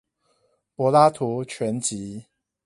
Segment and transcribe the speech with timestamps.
[0.75, 2.25] 柏拉圖全集